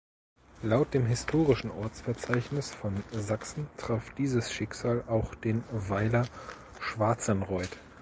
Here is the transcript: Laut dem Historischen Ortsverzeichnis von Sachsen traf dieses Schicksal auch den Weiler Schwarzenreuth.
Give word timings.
Laut 0.63 0.95
dem 0.95 1.05
Historischen 1.05 1.69
Ortsverzeichnis 1.69 2.71
von 2.73 3.03
Sachsen 3.11 3.67
traf 3.77 4.09
dieses 4.15 4.51
Schicksal 4.51 5.03
auch 5.07 5.35
den 5.35 5.63
Weiler 5.69 6.25
Schwarzenreuth. 6.79 7.77